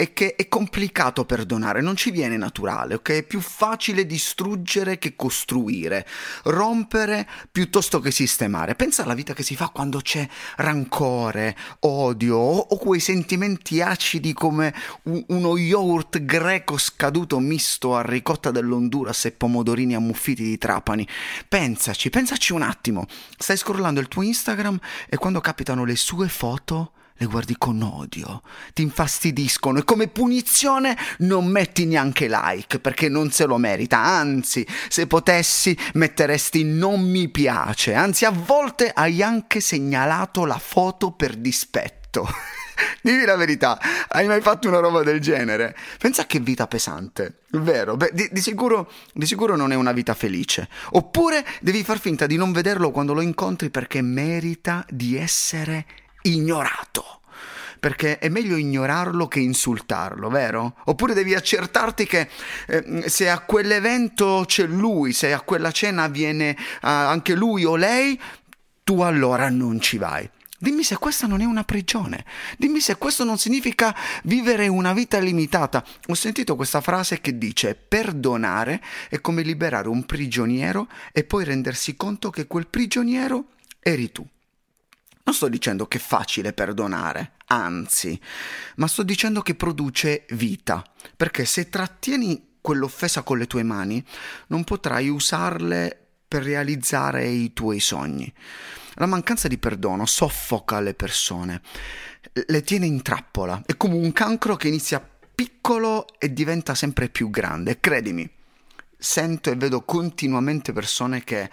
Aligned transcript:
è 0.00 0.14
che 0.14 0.34
è 0.34 0.48
complicato 0.48 1.26
perdonare, 1.26 1.82
non 1.82 1.94
ci 1.94 2.10
viene 2.10 2.38
naturale, 2.38 2.94
ok? 2.94 3.10
È 3.10 3.22
più 3.22 3.38
facile 3.38 4.06
distruggere 4.06 4.96
che 4.96 5.14
costruire, 5.14 6.06
rompere 6.44 7.28
piuttosto 7.52 8.00
che 8.00 8.10
sistemare. 8.10 8.74
Pensa 8.76 9.02
alla 9.02 9.12
vita 9.12 9.34
che 9.34 9.42
si 9.42 9.54
fa 9.54 9.68
quando 9.68 10.00
c'è 10.00 10.26
rancore, 10.56 11.54
odio 11.80 12.38
o, 12.38 12.78
quei 12.78 12.98
sentimenti 12.98 13.82
acidi 13.82 14.32
come 14.32 14.74
uno 15.02 15.58
yogurt 15.58 16.24
greco 16.24 16.78
scaduto 16.78 17.38
misto 17.38 17.94
a 17.94 18.00
ricotta 18.00 18.50
dell'Honduras 18.50 19.26
e 19.26 19.32
pomodorini 19.32 19.94
ammuffiti 19.94 20.44
di 20.44 20.56
trapani. 20.56 21.06
Pensaci, 21.46 22.08
pensaci 22.08 22.54
un 22.54 22.62
attimo. 22.62 23.04
Stai 23.36 23.58
scrollando 23.58 24.00
il 24.00 24.08
tuo 24.08 24.22
Instagram 24.22 24.80
e 25.10 25.18
quando 25.18 25.42
capitano 25.42 25.84
le 25.84 25.96
sue 25.96 26.30
foto 26.30 26.92
le 27.20 27.26
guardi 27.26 27.54
con 27.58 27.82
odio, 27.82 28.40
ti 28.72 28.80
infastidiscono 28.80 29.78
e 29.78 29.84
come 29.84 30.08
punizione 30.08 30.96
non 31.18 31.46
metti 31.48 31.84
neanche 31.84 32.28
like 32.30 32.78
perché 32.78 33.10
non 33.10 33.30
se 33.30 33.44
lo 33.44 33.58
merita, 33.58 33.98
anzi 33.98 34.66
se 34.88 35.06
potessi 35.06 35.76
metteresti 35.94 36.64
non 36.64 37.02
mi 37.02 37.28
piace, 37.28 37.92
anzi 37.92 38.24
a 38.24 38.30
volte 38.30 38.90
hai 38.94 39.22
anche 39.22 39.60
segnalato 39.60 40.46
la 40.46 40.58
foto 40.58 41.10
per 41.12 41.36
dispetto. 41.36 42.26
Dimmi 43.02 43.26
la 43.26 43.36
verità, 43.36 43.78
hai 44.08 44.26
mai 44.26 44.40
fatto 44.40 44.68
una 44.68 44.78
roba 44.78 45.02
del 45.02 45.20
genere? 45.20 45.76
Pensa 45.98 46.24
che 46.24 46.40
vita 46.40 46.66
pesante, 46.66 47.40
vero? 47.50 47.98
Beh, 47.98 48.12
di, 48.14 48.30
di, 48.32 48.40
sicuro, 48.40 48.90
di 49.12 49.26
sicuro 49.26 49.56
non 49.56 49.72
è 49.72 49.74
una 49.74 49.92
vita 49.92 50.14
felice. 50.14 50.70
Oppure 50.92 51.44
devi 51.60 51.84
far 51.84 51.98
finta 51.98 52.24
di 52.24 52.36
non 52.36 52.52
vederlo 52.52 52.90
quando 52.90 53.12
lo 53.12 53.20
incontri 53.20 53.68
perché 53.68 54.00
merita 54.00 54.86
di 54.88 55.18
essere 55.18 55.84
ignorato. 56.22 57.20
Perché 57.80 58.18
è 58.18 58.28
meglio 58.28 58.56
ignorarlo 58.56 59.26
che 59.26 59.40
insultarlo, 59.40 60.28
vero? 60.28 60.76
Oppure 60.84 61.14
devi 61.14 61.34
accertarti 61.34 62.06
che 62.06 62.28
eh, 62.66 63.04
se 63.08 63.30
a 63.30 63.38
quell'evento 63.40 64.44
c'è 64.46 64.66
lui, 64.66 65.14
se 65.14 65.32
a 65.32 65.40
quella 65.40 65.70
cena 65.70 66.06
viene 66.08 66.50
uh, 66.50 66.56
anche 66.80 67.34
lui 67.34 67.64
o 67.64 67.76
lei, 67.76 68.20
tu 68.84 69.00
allora 69.00 69.48
non 69.48 69.80
ci 69.80 69.96
vai. 69.96 70.28
Dimmi 70.62 70.82
se 70.82 70.98
questa 70.98 71.26
non 71.26 71.40
è 71.40 71.46
una 71.46 71.64
prigione. 71.64 72.22
Dimmi 72.58 72.80
se 72.80 72.96
questo 72.98 73.24
non 73.24 73.38
significa 73.38 73.96
vivere 74.24 74.68
una 74.68 74.92
vita 74.92 75.18
limitata. 75.18 75.82
Ho 76.08 76.14
sentito 76.14 76.54
questa 76.54 76.82
frase 76.82 77.22
che 77.22 77.38
dice 77.38 77.74
perdonare 77.74 78.82
è 79.08 79.22
come 79.22 79.40
liberare 79.40 79.88
un 79.88 80.04
prigioniero 80.04 80.86
e 81.12 81.24
poi 81.24 81.44
rendersi 81.44 81.96
conto 81.96 82.28
che 82.28 82.46
quel 82.46 82.66
prigioniero 82.66 83.52
eri 83.80 84.12
tu. 84.12 84.26
Non 85.22 85.34
sto 85.34 85.48
dicendo 85.48 85.86
che 85.86 85.98
è 85.98 86.00
facile 86.00 86.52
perdonare, 86.52 87.32
anzi, 87.46 88.18
ma 88.76 88.86
sto 88.86 89.02
dicendo 89.02 89.42
che 89.42 89.54
produce 89.54 90.24
vita, 90.30 90.84
perché 91.16 91.44
se 91.44 91.68
trattieni 91.68 92.56
quell'offesa 92.60 93.22
con 93.22 93.38
le 93.38 93.46
tue 93.46 93.62
mani, 93.62 94.04
non 94.48 94.64
potrai 94.64 95.08
usarle 95.08 95.96
per 96.26 96.42
realizzare 96.42 97.26
i 97.26 97.52
tuoi 97.52 97.80
sogni. 97.80 98.32
La 98.94 99.06
mancanza 99.06 99.48
di 99.48 99.58
perdono 99.58 100.06
soffoca 100.06 100.80
le 100.80 100.94
persone, 100.94 101.60
le 102.32 102.62
tiene 102.62 102.86
in 102.86 103.02
trappola, 103.02 103.62
è 103.66 103.76
come 103.76 103.94
un 103.94 104.12
cancro 104.12 104.56
che 104.56 104.68
inizia 104.68 105.06
piccolo 105.34 106.06
e 106.18 106.32
diventa 106.32 106.74
sempre 106.74 107.08
più 107.08 107.30
grande. 107.30 107.80
Credimi, 107.80 108.28
sento 108.96 109.50
e 109.50 109.56
vedo 109.56 109.82
continuamente 109.82 110.72
persone 110.72 111.24
che 111.24 111.50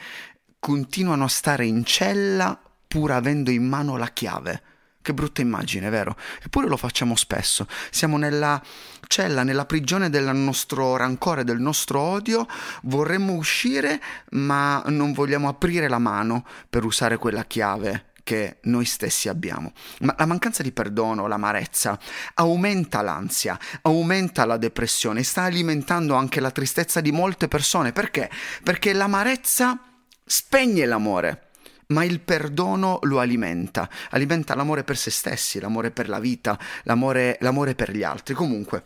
continuano 0.59 1.24
a 1.24 1.30
stare 1.30 1.66
in 1.66 1.86
cella 1.86 2.59
pur 2.97 3.12
avendo 3.12 3.52
in 3.52 3.63
mano 3.63 3.96
la 3.96 4.08
chiave. 4.08 4.63
Che 5.03 5.13
brutta 5.13 5.41
immagine, 5.41 5.88
vero? 5.91 6.16
Eppure 6.44 6.68
lo 6.68 6.78
facciamo 6.78 7.16
spesso. 7.16 7.68
Siamo 7.91 8.18
nella 8.18 8.59
cella, 9.06 9.44
nella 9.44 9.66
prigione 9.68 10.09
del 10.09 10.35
nostro 10.35 10.96
rancore, 10.96 11.44
del 11.44 11.59
nostro 11.59 12.00
odio, 12.00 12.47
vorremmo 12.84 13.34
uscire, 13.34 14.02
ma 14.31 14.81
non 14.88 15.13
vogliamo 15.13 15.47
aprire 15.47 15.88
la 15.88 16.00
mano 16.00 16.44
per 16.68 16.85
usare 16.85 17.18
quella 17.18 17.46
chiave 17.46 18.13
che 18.24 18.58
noi 18.63 18.85
stessi 18.85 19.29
abbiamo. 19.29 19.74
Ma 20.00 20.16
la 20.18 20.25
mancanza 20.25 20.64
di 20.64 20.72
perdono, 20.72 21.28
l'amarezza, 21.28 22.00
aumenta 22.34 23.03
l'ansia, 23.03 23.59
aumenta 23.84 24.44
la 24.44 24.58
depressione, 24.58 25.22
sta 25.22 25.44
alimentando 25.44 26.16
anche 26.16 26.40
la 26.40 26.50
tristezza 26.50 27.00
di 27.00 27.12
molte 27.12 27.47
persone. 27.47 27.91
Perché? 27.91 28.28
Perché 28.64 28.91
l'amarezza 28.91 29.79
spegne 30.25 30.85
l'amore 30.88 31.47
ma 31.88 32.03
il 32.03 32.20
perdono 32.20 33.00
lo 33.03 33.20
alimenta, 33.20 33.90
alimenta 34.09 34.56
l'amore 34.56 34.84
per 34.84 34.98
se 34.98 35.12
stessi, 35.12 35.59
l'amore 35.59 35.92
per 35.92 36.09
la 36.09 36.20
vita, 36.20 36.58
l'amore, 36.84 37.38
l'amore 37.42 37.75
per 37.75 37.92
gli 37.92 38.03
altri. 38.03 38.34
Comunque, 38.34 38.84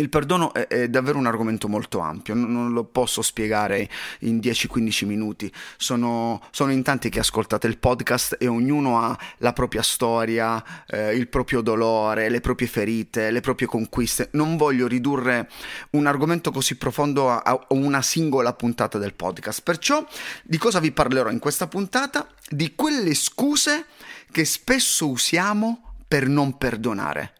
il 0.00 0.08
perdono 0.10 0.52
è, 0.52 0.66
è, 0.66 0.88
davvero 0.88 1.18
un 1.18 1.26
argomento 1.26 1.68
molto 1.68 2.00
ampio, 2.00 2.34
non, 2.34 2.52
non 2.52 2.72
lo 2.72 2.84
posso 2.84 3.22
spiegare 3.22 3.88
in 4.20 4.38
10-15 4.38 5.06
minuti. 5.06 5.50
Sono, 5.76 6.42
sono, 6.50 6.72
in 6.72 6.82
tanti 6.82 7.08
che 7.08 7.20
ascoltate 7.20 7.66
il 7.66 7.78
podcast 7.78 8.36
e 8.38 8.46
ognuno 8.46 8.98
ha 8.98 9.18
la 9.38 9.52
propria 9.52 9.82
storia, 9.82 10.62
eh, 10.86 11.14
il 11.14 11.28
proprio 11.28 11.60
dolore, 11.60 12.28
le 12.28 12.40
proprie 12.40 12.68
ferite, 12.68 13.30
le 13.30 13.40
proprie 13.40 13.66
conquiste. 13.66 14.28
Non 14.32 14.56
voglio 14.56 14.86
ridurre 14.86 15.48
un 15.90 16.06
argomento 16.06 16.50
così 16.50 16.76
profondo 16.76 17.30
a, 17.30 17.38
a 17.38 17.66
una 17.68 18.02
singola 18.02 18.52
puntata 18.52 18.98
del 18.98 19.14
podcast. 19.14 19.62
Perciò 19.62 20.06
di 20.42 20.58
cosa 20.58 20.78
vi 20.78 20.92
parlerò 20.92 21.30
in 21.30 21.38
questa 21.38 21.68
puntata? 21.68 22.28
Di 22.48 22.74
quelle 22.74 23.14
scuse 23.14 23.86
che 24.30 24.44
spesso 24.44 25.08
usiamo 25.08 25.94
per 26.06 26.28
non 26.28 26.58
perdonare, 26.58 27.32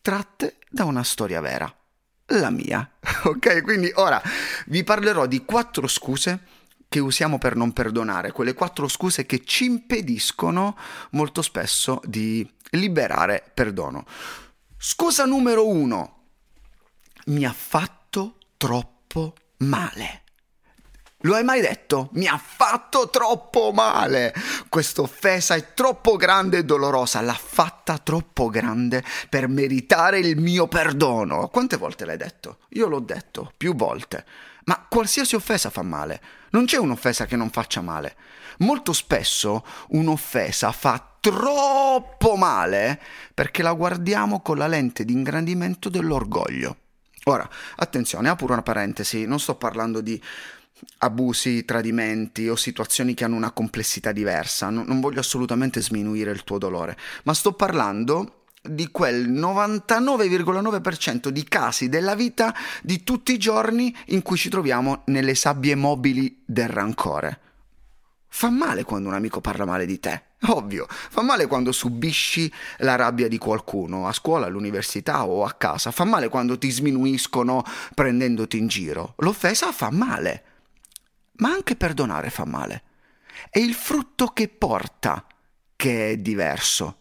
tratte 0.00 0.58
da 0.70 0.84
una 0.84 1.02
storia 1.02 1.40
vera 1.40 1.74
la 2.30 2.50
mia. 2.50 2.88
Ok, 3.22 3.62
quindi 3.62 3.90
ora 3.96 4.20
vi 4.66 4.82
parlerò 4.82 5.26
di 5.26 5.44
quattro 5.44 5.86
scuse 5.86 6.40
che 6.88 6.98
usiamo 6.98 7.38
per 7.38 7.54
non 7.54 7.72
perdonare, 7.72 8.32
quelle 8.32 8.54
quattro 8.54 8.88
scuse 8.88 9.26
che 9.26 9.44
ci 9.44 9.64
impediscono 9.64 10.76
molto 11.10 11.42
spesso 11.42 12.00
di 12.04 12.48
liberare 12.70 13.44
perdono. 13.54 14.06
Scusa 14.76 15.26
numero 15.26 15.68
uno, 15.68 16.22
mi 17.26 17.44
ha 17.44 17.52
fatto 17.52 18.36
troppo 18.56 19.34
male. 19.58 20.22
Lo 21.24 21.34
hai 21.34 21.44
mai 21.44 21.60
detto? 21.60 22.08
Mi 22.12 22.26
ha 22.26 22.38
fatto 22.42 23.10
troppo 23.10 23.72
male. 23.72 24.32
Questa 24.70 25.02
offesa 25.02 25.54
è 25.54 25.74
troppo 25.74 26.16
grande 26.16 26.58
e 26.58 26.64
dolorosa. 26.64 27.20
L'ha 27.20 27.34
fatta 27.34 27.98
troppo 27.98 28.48
grande 28.48 29.04
per 29.28 29.46
meritare 29.46 30.18
il 30.18 30.40
mio 30.40 30.66
perdono. 30.66 31.48
Quante 31.48 31.76
volte 31.76 32.06
l'hai 32.06 32.16
detto? 32.16 32.60
Io 32.70 32.88
l'ho 32.88 33.00
detto 33.00 33.52
più 33.54 33.74
volte. 33.74 34.24
Ma 34.64 34.86
qualsiasi 34.88 35.34
offesa 35.34 35.68
fa 35.68 35.82
male. 35.82 36.22
Non 36.50 36.64
c'è 36.64 36.78
un'offesa 36.78 37.26
che 37.26 37.36
non 37.36 37.50
faccia 37.50 37.82
male. 37.82 38.16
Molto 38.58 38.94
spesso 38.94 39.64
un'offesa 39.88 40.72
fa 40.72 41.16
troppo 41.20 42.36
male 42.36 42.98
perché 43.34 43.62
la 43.62 43.74
guardiamo 43.74 44.40
con 44.40 44.56
la 44.56 44.66
lente 44.66 45.04
di 45.04 45.12
ingrandimento 45.12 45.90
dell'orgoglio. 45.90 46.76
Ora, 47.24 47.46
attenzione, 47.76 48.30
apro 48.30 48.46
una 48.46 48.62
parentesi, 48.62 49.26
non 49.26 49.38
sto 49.38 49.54
parlando 49.56 50.00
di 50.00 50.20
abusi, 50.98 51.64
tradimenti 51.64 52.48
o 52.48 52.56
situazioni 52.56 53.14
che 53.14 53.24
hanno 53.24 53.36
una 53.36 53.52
complessità 53.52 54.12
diversa. 54.12 54.70
Non, 54.70 54.84
non 54.86 55.00
voglio 55.00 55.20
assolutamente 55.20 55.80
sminuire 55.80 56.30
il 56.30 56.44
tuo 56.44 56.58
dolore, 56.58 56.96
ma 57.24 57.34
sto 57.34 57.52
parlando 57.52 58.34
di 58.62 58.88
quel 58.90 59.30
99,9% 59.30 61.28
di 61.28 61.44
casi 61.44 61.88
della 61.88 62.14
vita 62.14 62.54
di 62.82 63.02
tutti 63.02 63.32
i 63.32 63.38
giorni 63.38 63.94
in 64.06 64.22
cui 64.22 64.36
ci 64.36 64.50
troviamo 64.50 65.02
nelle 65.06 65.34
sabbie 65.34 65.74
mobili 65.74 66.42
del 66.44 66.68
rancore. 66.68 67.40
Fa 68.32 68.50
male 68.50 68.84
quando 68.84 69.08
un 69.08 69.14
amico 69.14 69.40
parla 69.40 69.64
male 69.64 69.86
di 69.86 69.98
te, 69.98 70.22
ovvio, 70.48 70.86
fa 70.88 71.22
male 71.22 71.46
quando 71.46 71.72
subisci 71.72 72.52
la 72.78 72.94
rabbia 72.94 73.26
di 73.26 73.38
qualcuno, 73.38 74.06
a 74.06 74.12
scuola, 74.12 74.46
all'università 74.46 75.24
o 75.24 75.44
a 75.44 75.52
casa, 75.52 75.90
fa 75.90 76.04
male 76.04 76.28
quando 76.28 76.56
ti 76.56 76.70
sminuiscono 76.70 77.64
prendendoti 77.94 78.58
in 78.58 78.68
giro. 78.68 79.14
L'offesa 79.18 79.72
fa 79.72 79.90
male 79.90 80.44
ma 81.40 81.50
anche 81.50 81.76
perdonare 81.76 82.30
fa 82.30 82.44
male. 82.44 82.82
È 83.50 83.58
il 83.58 83.74
frutto 83.74 84.28
che 84.28 84.48
porta 84.48 85.26
che 85.76 86.10
è 86.10 86.16
diverso. 86.16 86.98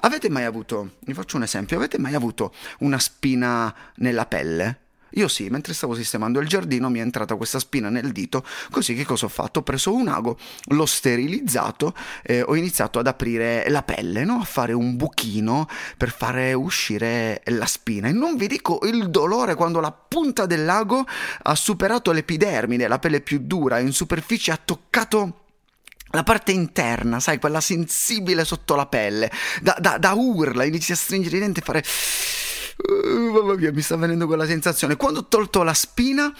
Avete 0.00 0.28
mai 0.28 0.44
avuto, 0.44 0.96
vi 1.00 1.14
faccio 1.14 1.36
un 1.36 1.44
esempio, 1.44 1.76
avete 1.76 1.98
mai 1.98 2.14
avuto 2.14 2.54
una 2.80 2.98
spina 2.98 3.74
nella 3.96 4.26
pelle? 4.26 4.85
Io 5.16 5.28
sì, 5.28 5.48
mentre 5.48 5.72
stavo 5.72 5.94
sistemando 5.94 6.40
il 6.40 6.48
giardino 6.48 6.90
mi 6.90 6.98
è 6.98 7.02
entrata 7.02 7.36
questa 7.36 7.58
spina 7.58 7.88
nel 7.88 8.12
dito, 8.12 8.44
così 8.70 8.94
che 8.94 9.06
cosa 9.06 9.24
ho 9.24 9.30
fatto? 9.30 9.60
Ho 9.60 9.62
preso 9.62 9.94
un 9.94 10.08
ago, 10.08 10.36
l'ho 10.66 10.84
sterilizzato 10.84 11.94
e 12.22 12.42
ho 12.42 12.54
iniziato 12.54 12.98
ad 12.98 13.06
aprire 13.06 13.64
la 13.68 13.82
pelle, 13.82 14.24
no? 14.24 14.40
a 14.40 14.44
fare 14.44 14.74
un 14.74 14.96
buchino 14.96 15.68
per 15.96 16.10
fare 16.10 16.52
uscire 16.52 17.40
la 17.46 17.64
spina. 17.64 18.08
E 18.08 18.12
non 18.12 18.36
vi 18.36 18.46
dico 18.46 18.80
il 18.82 19.08
dolore 19.08 19.54
quando 19.54 19.80
la 19.80 19.90
punta 19.92 20.44
dell'ago 20.44 21.06
ha 21.42 21.54
superato 21.54 22.12
l'epidermide, 22.12 22.86
la 22.86 22.98
pelle 22.98 23.22
più 23.22 23.40
dura, 23.40 23.78
in 23.78 23.92
superficie 23.92 24.52
ha 24.52 24.60
toccato 24.62 25.44
la 26.10 26.24
parte 26.24 26.52
interna, 26.52 27.20
sai, 27.20 27.38
quella 27.38 27.62
sensibile 27.62 28.44
sotto 28.44 28.74
la 28.74 28.86
pelle, 28.86 29.30
da, 29.62 29.76
da, 29.80 29.96
da 29.96 30.12
urla, 30.12 30.64
inizi 30.64 30.92
a 30.92 30.96
stringere 30.96 31.38
i 31.38 31.40
denti 31.40 31.60
e 31.60 31.62
fare 31.62 31.82
Mi 33.42 33.82
sta 33.82 33.96
venendo 33.96 34.26
quella 34.26 34.46
sensazione. 34.46 34.96
Quando 34.96 35.20
ho 35.20 35.26
tolto 35.26 35.62
la 35.62 35.74
spina, 35.74 36.32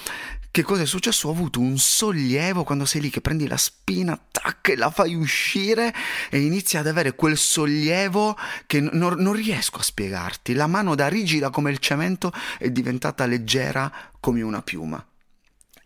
che 0.50 0.62
cosa 0.62 0.82
è 0.82 0.86
successo? 0.86 1.28
Ho 1.28 1.32
avuto 1.32 1.60
un 1.60 1.76
sollievo 1.78 2.64
quando 2.64 2.84
sei 2.84 3.02
lì 3.02 3.10
che 3.10 3.20
prendi 3.20 3.46
la 3.46 3.56
spina, 3.56 4.18
tac, 4.30 4.68
e 4.68 4.76
la 4.76 4.90
fai 4.90 5.14
uscire 5.14 5.94
e 6.30 6.40
inizi 6.40 6.76
ad 6.76 6.86
avere 6.86 7.14
quel 7.14 7.36
sollievo 7.36 8.36
che 8.66 8.80
non, 8.80 9.14
non 9.18 9.32
riesco 9.34 9.78
a 9.78 9.82
spiegarti. 9.82 10.54
La 10.54 10.66
mano 10.66 10.94
da 10.94 11.08
rigida 11.08 11.50
come 11.50 11.70
il 11.70 11.78
cemento 11.78 12.32
è 12.58 12.70
diventata 12.70 13.26
leggera 13.26 13.92
come 14.18 14.42
una 14.42 14.62
piuma. 14.62 15.04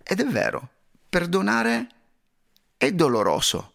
Ed 0.02 0.20
è 0.20 0.26
vero, 0.26 0.68
perdonare 1.08 1.86
è 2.76 2.92
doloroso 2.92 3.72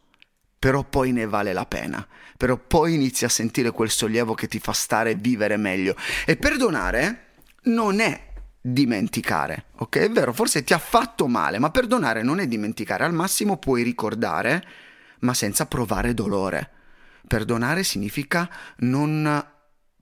però 0.66 0.84
poi 0.84 1.12
ne 1.12 1.28
vale 1.28 1.54
la 1.54 1.68
pena, 1.68 2.08
però 2.38 2.58
poi 2.58 2.96
inizi 2.96 3.24
a 3.24 3.30
sentire 3.30 3.70
quel 3.70 3.92
sollievo 3.92 4.34
che 4.34 4.48
ti 4.48 4.58
fa 4.58 4.72
stare 4.72 5.12
e 5.12 5.16
vivere 5.16 5.58
meglio. 5.58 5.96
E 6.26 6.38
perdonare 6.38 7.25
non 7.66 8.00
è 8.00 8.34
dimenticare, 8.62 9.66
ok? 9.78 9.98
È 9.98 10.10
vero, 10.10 10.34
forse 10.34 10.64
ti 10.64 10.74
ha 10.74 10.80
fatto 10.80 11.28
male, 11.28 11.60
ma 11.60 11.70
perdonare 11.70 12.24
non 12.24 12.40
è 12.40 12.48
dimenticare, 12.48 13.04
al 13.04 13.14
massimo 13.14 13.58
puoi 13.58 13.84
ricordare, 13.84 14.66
ma 15.20 15.34
senza 15.34 15.66
provare 15.66 16.14
dolore. 16.14 16.72
Perdonare 17.28 17.84
significa 17.84 18.50
non 18.78 19.46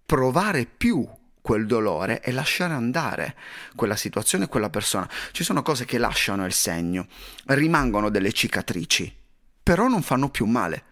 provare 0.05 0.65
più 0.65 1.07
quel 1.41 1.65
dolore 1.65 2.21
e 2.21 2.31
lasciare 2.31 2.73
andare 2.73 3.35
quella 3.75 3.95
situazione, 3.95 4.47
quella 4.47 4.69
persona. 4.69 5.09
Ci 5.31 5.43
sono 5.43 5.61
cose 5.61 5.85
che 5.85 5.97
lasciano 5.97 6.45
il 6.45 6.53
segno, 6.53 7.07
rimangono 7.45 8.09
delle 8.09 8.31
cicatrici 8.31 9.21
però 9.63 9.87
non 9.87 10.01
fanno 10.01 10.29
più 10.29 10.45
male. 10.45 10.83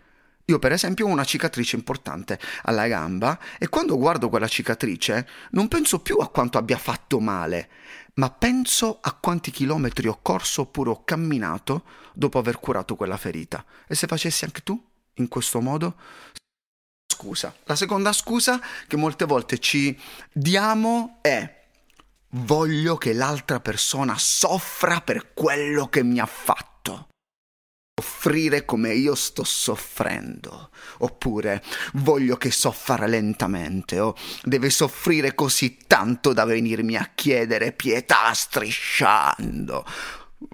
Io 0.51 0.59
per 0.59 0.73
esempio 0.73 1.07
ho 1.07 1.09
una 1.09 1.23
cicatrice 1.23 1.77
importante 1.77 2.37
alla 2.63 2.85
gamba 2.87 3.39
e 3.57 3.69
quando 3.69 3.97
guardo 3.97 4.27
quella 4.27 4.49
cicatrice 4.49 5.25
non 5.51 5.69
penso 5.69 5.99
più 6.01 6.17
a 6.17 6.27
quanto 6.27 6.57
abbia 6.57 6.77
fatto 6.77 7.21
male, 7.21 7.69
ma 8.15 8.29
penso 8.29 8.97
a 8.99 9.13
quanti 9.13 9.49
chilometri 9.49 10.09
ho 10.09 10.19
corso 10.21 10.63
oppure 10.63 10.89
ho 10.89 11.05
camminato 11.05 11.85
dopo 12.13 12.37
aver 12.37 12.59
curato 12.59 12.97
quella 12.97 13.15
ferita. 13.15 13.63
E 13.87 13.95
se 13.95 14.07
facessi 14.07 14.43
anche 14.43 14.61
tu 14.61 14.77
in 15.15 15.29
questo 15.29 15.61
modo? 15.61 15.95
Scusa. 17.07 17.55
La 17.63 17.77
seconda 17.77 18.11
scusa 18.11 18.59
che 18.87 18.97
molte 18.97 19.23
volte 19.23 19.57
ci 19.57 19.97
diamo 20.33 21.19
è 21.21 21.59
voglio 22.31 22.97
che 22.97 23.13
l'altra 23.13 23.61
persona 23.61 24.17
soffra 24.17 24.99
per 24.99 25.31
quello 25.33 25.87
che 25.87 26.03
mi 26.03 26.19
ha 26.19 26.25
fatto 26.25 26.70
soffrire 28.01 28.65
come 28.65 28.93
io 28.93 29.13
sto 29.13 29.43
soffrendo, 29.43 30.71
oppure 30.97 31.63
voglio 31.93 32.35
che 32.35 32.49
soffra 32.49 33.05
lentamente, 33.05 33.99
o 33.99 34.15
deve 34.41 34.71
soffrire 34.71 35.35
così 35.35 35.77
tanto 35.85 36.33
da 36.33 36.43
venirmi 36.43 36.95
a 36.95 37.11
chiedere 37.13 37.71
pietà 37.71 38.33
strisciando. 38.33 39.85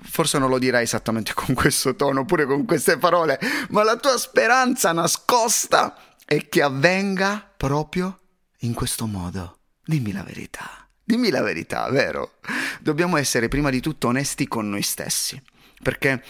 Forse 0.02 0.38
non 0.38 0.50
lo 0.50 0.60
dirai 0.60 0.84
esattamente 0.84 1.34
con 1.34 1.56
questo 1.56 1.96
tono, 1.96 2.20
oppure 2.22 2.46
con 2.46 2.66
queste 2.66 2.98
parole, 2.98 3.40
ma 3.70 3.84
la 3.84 3.96
tua 3.96 4.18
speranza 4.18 4.92
nascosta 4.92 5.98
è 6.26 6.50
che 6.50 6.62
avvenga 6.62 7.50
proprio 7.56 8.20
in 8.60 8.74
questo 8.74 9.06
modo. 9.06 9.60
Dimmi 9.86 10.12
la 10.12 10.24
verità. 10.24 10.86
Dimmi 11.02 11.30
la 11.30 11.42
verità, 11.42 11.90
vero? 11.90 12.40
Dobbiamo 12.82 13.16
essere 13.16 13.48
prima 13.48 13.70
di 13.70 13.80
tutto 13.80 14.10
onesti 14.10 14.46
con 14.50 14.70
noi 14.70 14.82
stessi, 14.82 15.42
perché 15.82 16.22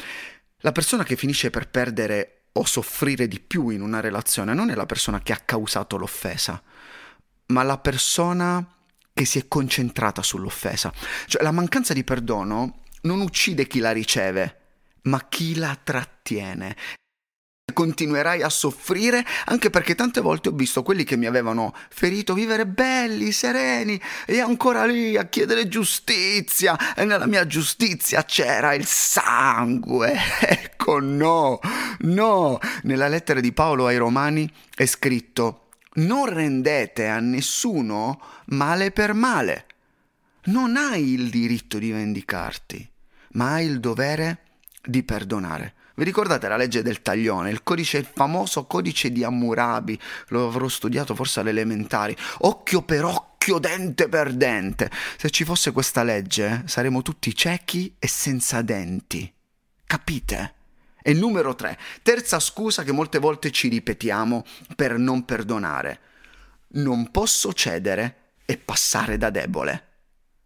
la 0.68 0.74
persona 0.74 1.06
che 1.06 1.16
finisce 1.16 1.50
per 1.50 1.70
perdere 1.70 2.48
o 2.52 2.66
soffrire 2.66 3.30
di 3.30 3.40
più 3.40 3.70
in 3.70 3.82
una 3.82 4.02
relazione 4.02 4.54
non 4.54 4.70
è 4.70 4.76
la 4.76 4.86
persona 4.86 5.22
che 5.22 5.32
ha 5.32 5.38
causato 5.38 5.96
l'offesa, 5.96 6.62
ma 7.48 7.64
la 7.64 7.78
persona 7.78 8.76
che 9.14 9.24
si 9.24 9.40
è 9.40 9.48
concentrata 9.48 10.22
sull'offesa. 10.22 10.92
Cioè 11.26 11.42
la 11.42 11.52
mancanza 11.52 11.94
di 11.94 12.04
perdono 12.04 12.82
non 13.04 13.22
uccide 13.22 13.66
chi 13.66 13.80
la 13.80 13.94
riceve, 13.94 14.60
ma 15.04 15.26
chi 15.30 15.56
la 15.56 15.80
trattiene 15.82 16.76
continuerai 17.74 18.42
a 18.42 18.50
soffrire 18.50 19.26
anche 19.46 19.70
perché 19.70 19.94
tante 19.94 20.22
volte 20.22 20.50
ho 20.50 20.52
visto 20.54 20.84
quelli 20.84 21.04
che 21.04 21.18
mi 21.18 21.26
avevano 21.26 21.76
ferito 21.90 22.34
vivere 22.34 22.66
belli, 22.66 23.32
sereni 23.32 24.00
e 24.26 24.40
ancora 24.40 24.86
lì 24.86 25.18
a 25.18 25.26
chiedere 25.26 25.68
giustizia 25.68 26.96
e 26.96 27.06
nella 27.06 27.28
mia 27.28 27.46
giustizia 27.46 28.24
c'era 28.24 28.74
il 28.74 28.86
sangue. 28.86 30.16
Ecco 30.78 31.00
no, 31.00 31.60
no. 32.00 32.60
Nella 32.84 33.08
lettera 33.08 33.42
di 33.42 33.52
Paolo 33.52 33.88
ai 33.88 33.98
Romani 33.98 34.50
è 34.74 34.86
scritto 34.86 35.68
non 35.96 36.26
rendete 36.32 37.08
a 37.08 37.20
nessuno 37.20 38.22
male 38.48 38.92
per 38.92 39.14
male. 39.14 39.66
Non 40.46 40.78
hai 40.78 41.14
il 41.14 41.30
diritto 41.30 41.78
di 41.78 41.92
vendicarti, 41.92 42.90
ma 43.32 43.54
hai 43.54 43.66
il 43.66 43.80
dovere 43.80 44.44
di 44.84 45.04
perdonare. 45.04 45.74
Vi 45.98 46.04
ricordate 46.04 46.48
la 46.48 46.58
legge 46.58 46.84
del 46.84 47.02
taglione, 47.02 47.50
il 47.50 47.64
codice, 47.64 47.98
il 47.98 48.06
famoso 48.06 48.66
codice 48.66 49.12
di 49.12 49.24
Hammurabi? 49.24 50.00
Lo 50.28 50.46
avrò 50.46 50.68
studiato 50.68 51.16
forse 51.16 51.40
alle 51.40 51.50
elementari. 51.50 52.16
Occhio 52.42 52.84
per 52.84 53.04
occhio, 53.04 53.58
dente 53.58 54.08
per 54.08 54.32
dente. 54.32 54.92
Se 55.18 55.32
ci 55.32 55.44
fosse 55.44 55.72
questa 55.72 56.04
legge, 56.04 56.62
saremmo 56.68 57.02
tutti 57.02 57.34
ciechi 57.34 57.96
e 57.98 58.08
senza 58.08 58.62
denti. 58.62 59.34
Capite? 59.88 60.54
E 61.02 61.14
numero 61.14 61.56
tre, 61.56 61.80
terza 62.04 62.40
scusa 62.40 62.84
che 62.84 62.92
molte 62.92 63.18
volte 63.18 63.50
ci 63.50 63.68
ripetiamo 63.68 64.46
per 64.76 65.00
non 65.00 65.26
perdonare. 65.26 66.00
Non 66.74 67.10
posso 67.10 67.54
cedere 67.54 68.34
e 68.46 68.60
passare 68.60 69.18
da 69.18 69.32
debole. 69.32 69.87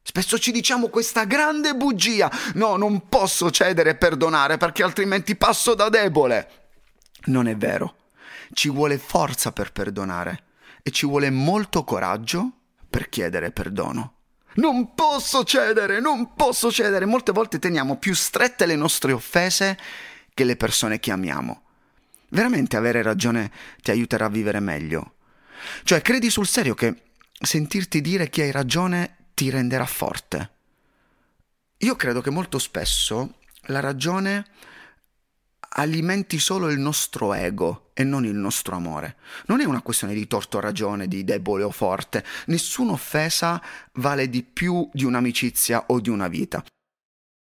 Spesso 0.04 0.40
ci 0.40 0.52
diciamo 0.52 0.90
questa 0.90 1.26
grande 1.26 1.76
bugia. 1.76 2.30
No, 2.56 2.76
non 2.76 3.08
posso 3.08 3.52
cedere 3.52 3.92
e 3.92 3.96
perdonare 3.96 4.58
perché 4.58 4.84
altrimenti 4.84 5.36
passo 5.36 5.76
da 5.76 5.90
debole. 5.90 6.50
Non 7.26 7.48
è 7.48 7.56
vero. 7.56 7.96
Ci 8.54 8.70
vuole 8.70 8.98
forza 8.98 9.52
per 9.52 9.72
perdonare 9.72 10.44
e 10.82 10.92
ci 10.92 11.06
vuole 11.06 11.30
molto 11.30 11.84
coraggio 11.84 12.52
per 12.90 13.10
chiedere 13.10 13.52
perdono. 13.52 14.16
Non 14.54 14.94
posso 14.96 15.46
cedere, 15.46 16.02
non 16.02 16.34
posso 16.34 16.72
cedere. 16.72 17.06
Molte 17.06 17.32
volte 17.32 17.60
teniamo 17.60 17.98
più 17.98 18.14
strette 18.14 18.66
le 18.66 18.76
nostre 18.76 19.14
offese 19.14 19.78
che 20.34 20.44
le 20.44 20.58
persone 20.58 21.00
che 21.00 21.12
amiamo. 21.12 21.62
Veramente 22.30 22.76
avere 22.76 23.02
ragione 23.02 23.52
ti 23.82 23.92
aiuterà 23.92 24.26
a 24.26 24.30
vivere 24.30 24.60
meglio. 24.60 25.16
Cioè, 25.84 26.02
credi 26.02 26.30
sul 26.30 26.48
serio 26.48 26.74
che 26.74 27.04
sentirti 27.40 28.02
dire 28.02 28.30
che 28.30 28.44
hai 28.44 28.52
ragione 28.52 29.21
ti 29.34 29.50
renderà 29.50 29.86
forte. 29.86 30.50
Io 31.78 31.96
credo 31.96 32.22
che 32.22 32.30
molto 32.30 32.60
spesso 32.60 33.36
la 33.66 33.80
ragione 33.80 34.46
alimenti 35.74 36.40
solo 36.40 36.70
il 36.70 36.80
nostro 36.80 37.34
ego 37.34 37.92
e 37.94 38.04
non 38.04 38.26
il 38.26 38.36
nostro 38.36 38.76
amore. 38.76 39.16
Non 39.46 39.62
è 39.62 39.66
una 39.66 39.82
questione 39.82 40.14
di 40.14 40.28
torto 40.28 40.58
o 40.58 40.60
ragione, 40.60 41.08
di 41.08 41.24
debole 41.24 41.64
o 41.64 41.72
forte. 41.72 42.26
Nessuna 42.48 42.92
offesa 42.92 43.62
vale 43.94 44.30
di 44.30 44.44
più 44.44 44.90
di 44.92 45.06
un'amicizia 45.06 45.86
o 45.88 46.00
di 46.00 46.10
una 46.10 46.28
vita. 46.28 46.64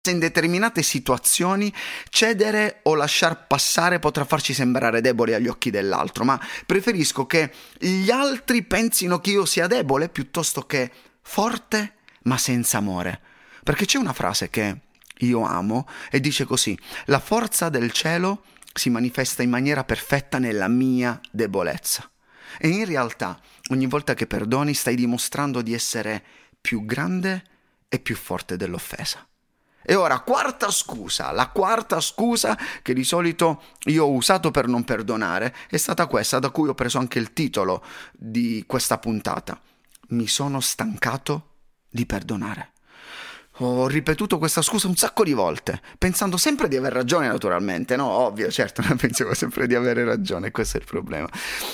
In 0.09 0.19
determinate 0.19 0.83
situazioni 0.83 1.73
cedere 2.09 2.81
o 2.85 2.95
lasciar 2.95 3.47
passare 3.47 3.99
potrà 3.99 4.25
farci 4.25 4.55
sembrare 4.55 5.03
deboli 5.03 5.35
agli 5.35 5.49
occhi 5.49 5.71
dell'altro, 5.71 6.25
ma 6.25 6.41
preferisco 6.65 7.27
che 7.27 7.53
gli 7.79 8.11
altri 8.11 8.63
pensino 8.63 9.21
che 9.21 9.31
io 9.31 9.45
sia 9.45 9.67
debole 9.67 10.09
piuttosto 10.09 10.63
che 10.63 10.91
forte 11.29 11.97
ma 12.23 12.39
senza 12.39 12.79
amore. 12.79 13.21
Perché 13.63 13.85
c'è 13.85 13.99
una 13.99 14.15
frase 14.15 14.49
che 14.49 14.81
io 15.19 15.43
amo 15.43 15.87
e 16.11 16.21
dice 16.21 16.47
così, 16.47 16.77
la 17.07 17.21
forza 17.21 17.69
del 17.69 17.93
cielo 17.93 18.45
si 18.73 18.89
manifesta 18.89 19.43
in 19.43 19.51
maniera 19.51 19.85
perfetta 19.85 20.39
nella 20.39 20.69
mia 20.69 21.21
debolezza. 21.31 22.11
E 22.59 22.69
in 22.69 22.87
realtà 22.87 23.39
ogni 23.71 23.87
volta 23.87 24.15
che 24.15 24.27
perdoni 24.27 24.73
stai 24.73 24.97
dimostrando 24.97 25.61
di 25.61 25.75
essere 25.75 26.25
più 26.59 26.87
grande 26.87 27.45
e 27.89 27.99
più 27.99 28.17
forte 28.17 28.57
dell'offesa. 28.57 29.27
E 29.83 29.95
ora, 29.95 30.21
quarta 30.21 30.71
scusa, 30.71 31.31
la 31.31 31.49
quarta 31.49 32.01
scusa 32.01 32.59
che 32.83 32.95
di 32.95 33.05
solito 33.05 33.63
io 33.85 34.05
ho 34.05 34.13
usato 34.13 34.51
per 34.51 34.67
non 34.67 34.85
perdonare 34.85 35.55
è 35.69 35.77
stata 35.77 36.07
questa, 36.07 36.39
da 36.39 36.51
cui 36.51 36.69
ho 36.69 36.75
preso 36.75 36.99
anche 36.99 37.19
il 37.19 37.33
titolo 37.35 37.85
di 38.13 38.65
questa 38.67 38.99
puntata 38.99 39.61
mi 40.09 40.27
sono 40.27 40.61
stancato 40.61 41.55
di 41.89 42.07
perdonare. 42.07 42.73
Ho 43.61 43.89
ripetuto 43.89 44.39
questa 44.39 44.63
scusa 44.63 44.87
un 44.87 44.95
sacco 44.95 45.25
di 45.25 45.33
volte, 45.33 45.81
pensando 45.99 46.37
sempre 46.37 46.69
di 46.69 46.77
aver 46.77 46.93
ragione 46.93 47.27
naturalmente, 47.27 47.97
no? 47.97 48.07
Ovvio, 48.07 48.51
certo, 48.53 48.83
pensavo 48.97 49.35
sempre 49.35 49.67
di 49.67 49.75
avere 49.75 50.05
ragione, 50.05 50.53
questo 50.53 50.77
è 50.77 50.81
il 50.81 50.87
problema. 50.87 51.29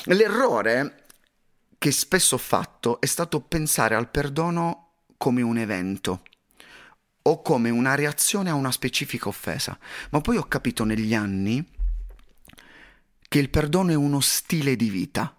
L'errore 0.05 1.05
che 1.76 1.93
spesso 1.93 2.37
ho 2.37 2.38
fatto 2.38 3.00
è 3.00 3.07
stato 3.07 3.41
pensare 3.41 3.95
al 3.95 4.09
perdono 4.09 4.93
come 5.19 5.43
un 5.43 5.59
evento 5.59 6.23
o 7.26 7.43
come 7.43 7.69
una 7.69 7.95
reazione 7.95 8.49
a 8.49 8.55
una 8.55 8.73
specifica 8.73 9.29
offesa, 9.29 9.79
ma 10.11 10.23
poi 10.23 10.38
ho 10.38 10.45
capito 10.45 10.85
negli 10.85 11.14
anni 11.14 11.62
che 13.29 13.38
il 13.38 13.50
perdono 13.50 13.91
è 13.91 13.95
uno 13.95 14.21
stile 14.21 14.76
di 14.76 14.88
vita 14.88 15.37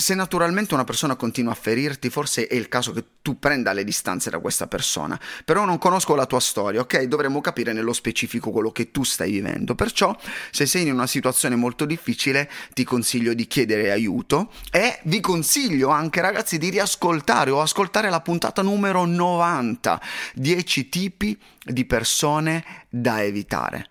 se 0.00 0.14
naturalmente 0.14 0.72
una 0.72 0.84
persona 0.84 1.14
continua 1.14 1.52
a 1.52 1.54
ferirti, 1.54 2.08
forse 2.08 2.46
è 2.46 2.54
il 2.54 2.68
caso 2.68 2.92
che 2.92 3.04
tu 3.20 3.38
prenda 3.38 3.74
le 3.74 3.84
distanze 3.84 4.30
da 4.30 4.38
questa 4.38 4.66
persona. 4.66 5.20
Però 5.44 5.66
non 5.66 5.76
conosco 5.76 6.14
la 6.14 6.24
tua 6.24 6.40
storia, 6.40 6.80
ok? 6.80 7.02
Dovremmo 7.02 7.42
capire 7.42 7.74
nello 7.74 7.92
specifico 7.92 8.50
quello 8.50 8.72
che 8.72 8.90
tu 8.90 9.04
stai 9.04 9.30
vivendo. 9.30 9.74
Perciò, 9.74 10.18
se 10.50 10.64
sei 10.64 10.86
in 10.86 10.94
una 10.94 11.06
situazione 11.06 11.54
molto 11.54 11.84
difficile, 11.84 12.50
ti 12.72 12.82
consiglio 12.82 13.34
di 13.34 13.46
chiedere 13.46 13.90
aiuto 13.90 14.50
e 14.70 15.00
vi 15.04 15.20
consiglio 15.20 15.90
anche, 15.90 16.22
ragazzi, 16.22 16.56
di 16.56 16.70
riascoltare 16.70 17.50
o 17.50 17.60
ascoltare 17.60 18.08
la 18.08 18.22
puntata 18.22 18.62
numero 18.62 19.04
90. 19.04 20.00
10 20.32 20.88
tipi 20.88 21.38
di 21.62 21.84
persone 21.84 22.86
da 22.88 23.22
evitare. 23.22 23.86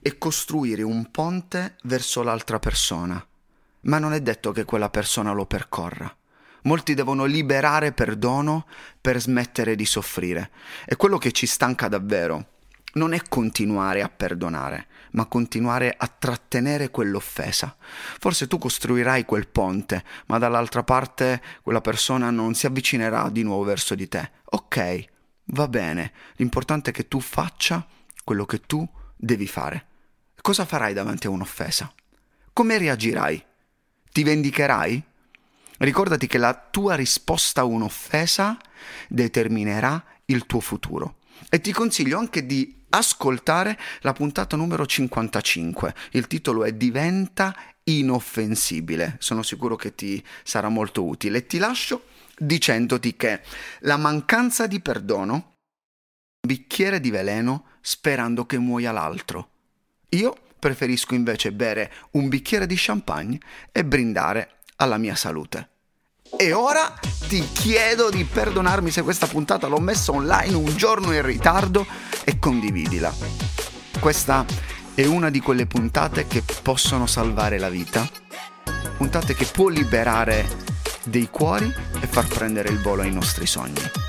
E 0.00 0.18
costruire 0.18 0.82
un 0.82 1.10
ponte 1.10 1.76
verso 1.82 2.22
l'altra 2.22 2.58
persona 2.58 3.22
ma 3.82 3.98
non 3.98 4.12
è 4.12 4.20
detto 4.20 4.52
che 4.52 4.64
quella 4.64 4.90
persona 4.90 5.32
lo 5.32 5.46
percorra. 5.46 6.14
Molti 6.62 6.94
devono 6.94 7.24
liberare 7.24 7.92
perdono 7.92 8.66
per 9.00 9.20
smettere 9.20 9.76
di 9.76 9.86
soffrire. 9.86 10.50
E 10.84 10.96
quello 10.96 11.16
che 11.18 11.30
ci 11.30 11.46
stanca 11.46 11.86
davvero 11.86 12.54
non 12.94 13.12
è 13.12 13.20
continuare 13.28 14.02
a 14.02 14.08
perdonare, 14.08 14.86
ma 15.12 15.26
continuare 15.26 15.94
a 15.96 16.08
trattenere 16.08 16.90
quell'offesa. 16.90 17.76
Forse 18.18 18.48
tu 18.48 18.58
costruirai 18.58 19.24
quel 19.24 19.48
ponte, 19.48 20.02
ma 20.26 20.38
dall'altra 20.38 20.82
parte 20.82 21.40
quella 21.62 21.80
persona 21.80 22.30
non 22.30 22.54
si 22.54 22.66
avvicinerà 22.66 23.28
di 23.28 23.42
nuovo 23.42 23.62
verso 23.64 23.94
di 23.94 24.08
te. 24.08 24.30
Ok, 24.44 25.04
va 25.46 25.68
bene, 25.68 26.12
l'importante 26.36 26.90
è 26.90 26.92
che 26.92 27.06
tu 27.06 27.20
faccia 27.20 27.86
quello 28.24 28.44
che 28.44 28.60
tu 28.60 28.86
devi 29.14 29.46
fare. 29.46 29.86
Cosa 30.40 30.64
farai 30.64 30.94
davanti 30.94 31.26
a 31.26 31.30
un'offesa? 31.30 31.92
Come 32.52 32.78
reagirai? 32.78 33.45
Ti 34.16 34.24
vendicherai? 34.24 35.02
Ricordati 35.76 36.26
che 36.26 36.38
la 36.38 36.54
tua 36.54 36.94
risposta 36.94 37.60
a 37.60 37.64
un'offesa 37.64 38.56
determinerà 39.10 40.02
il 40.24 40.46
tuo 40.46 40.60
futuro. 40.60 41.16
E 41.50 41.60
ti 41.60 41.70
consiglio 41.70 42.18
anche 42.18 42.46
di 42.46 42.74
ascoltare 42.88 43.78
la 44.00 44.14
puntata 44.14 44.56
numero 44.56 44.86
55. 44.86 45.94
Il 46.12 46.28
titolo 46.28 46.64
è 46.64 46.72
Diventa 46.72 47.54
inoffensibile. 47.84 49.16
Sono 49.18 49.42
sicuro 49.42 49.76
che 49.76 49.94
ti 49.94 50.24
sarà 50.42 50.70
molto 50.70 51.04
utile. 51.04 51.36
E 51.36 51.46
ti 51.46 51.58
lascio 51.58 52.04
dicendoti 52.38 53.16
che 53.16 53.42
la 53.80 53.98
mancanza 53.98 54.66
di 54.66 54.80
perdono 54.80 55.34
è 55.34 55.36
un 55.36 55.44
bicchiere 56.40 57.00
di 57.00 57.10
veleno 57.10 57.66
sperando 57.82 58.46
che 58.46 58.56
muoia 58.56 58.92
l'altro. 58.92 59.50
Io 60.10 60.45
preferisco 60.66 61.14
invece 61.14 61.52
bere 61.52 61.92
un 62.12 62.28
bicchiere 62.28 62.66
di 62.66 62.74
champagne 62.76 63.38
e 63.70 63.84
brindare 63.84 64.56
alla 64.76 64.98
mia 64.98 65.14
salute. 65.14 65.68
E 66.36 66.52
ora 66.52 66.92
ti 67.28 67.40
chiedo 67.52 68.10
di 68.10 68.24
perdonarmi 68.24 68.90
se 68.90 69.02
questa 69.02 69.28
puntata 69.28 69.68
l'ho 69.68 69.78
messa 69.78 70.10
online 70.10 70.54
un 70.54 70.76
giorno 70.76 71.12
in 71.12 71.22
ritardo 71.22 71.86
e 72.24 72.40
condividila. 72.40 73.14
Questa 74.00 74.44
è 74.92 75.04
una 75.04 75.30
di 75.30 75.38
quelle 75.38 75.66
puntate 75.66 76.26
che 76.26 76.42
possono 76.62 77.06
salvare 77.06 77.58
la 77.58 77.68
vita, 77.68 78.04
puntate 78.96 79.36
che 79.36 79.44
può 79.44 79.68
liberare 79.68 80.48
dei 81.04 81.28
cuori 81.30 81.72
e 82.00 82.06
far 82.08 82.26
prendere 82.26 82.70
il 82.70 82.80
volo 82.80 83.02
ai 83.02 83.12
nostri 83.12 83.46
sogni. 83.46 84.05